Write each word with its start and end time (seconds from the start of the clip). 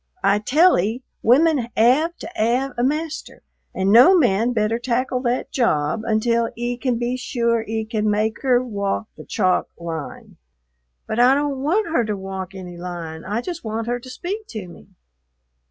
I 0.23 0.39
tell 0.39 0.79
'e, 0.79 1.03
women 1.21 1.67
'ave 1.77 2.13
to 2.21 2.29
'ave 2.35 2.73
a 2.75 2.83
master, 2.83 3.43
and 3.71 3.91
no 3.91 4.17
man 4.17 4.51
better 4.51 4.79
tackle 4.79 5.19
that 5.21 5.51
job 5.51 6.01
until 6.07 6.49
'e 6.55 6.77
can 6.77 6.97
be 6.97 7.15
sure 7.15 7.61
'e 7.61 7.85
can 7.85 8.09
make 8.09 8.43
'er 8.43 8.63
walk 8.63 9.09
the 9.15 9.25
chalk 9.25 9.69
line." 9.77 10.37
"But 11.05 11.19
I 11.19 11.35
don't 11.35 11.61
want 11.61 11.91
her 11.95 12.03
to 12.05 12.17
walk 12.17 12.55
any 12.55 12.77
line; 12.77 13.23
I 13.23 13.41
just 13.41 13.63
want 13.63 13.85
her 13.85 13.99
to 13.99 14.09
speak 14.09 14.47
to 14.47 14.67
me." 14.67 14.87